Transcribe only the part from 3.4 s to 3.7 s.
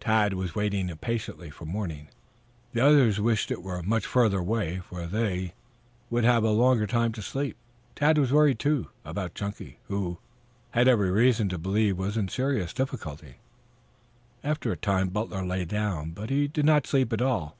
it